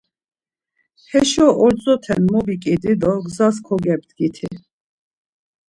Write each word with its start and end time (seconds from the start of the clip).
Heşo 1.09 1.47
ordzote 1.63 2.15
mobiǩidi 2.31 2.93
do 3.01 3.11
gzas 3.23 3.55
kogebdgiti. 3.65 4.49